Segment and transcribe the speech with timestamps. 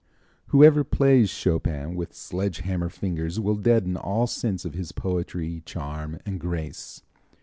[0.47, 6.17] Whoever plays Chopin with sledge hammer fingers will deaden all sense of his poetry, charm
[6.25, 7.03] and grace.